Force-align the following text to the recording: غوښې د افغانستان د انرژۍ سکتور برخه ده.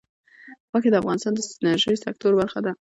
غوښې 0.69 0.89
د 0.91 0.95
افغانستان 1.01 1.33
د 1.35 1.39
انرژۍ 1.63 1.95
سکتور 2.05 2.31
برخه 2.41 2.59
ده. 2.65 2.71